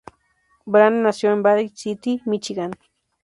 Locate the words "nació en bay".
1.03-1.69